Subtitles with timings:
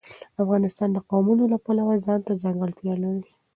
[0.43, 3.31] افغانستان د قومونه د پلوه ځانته ځانګړتیا لري.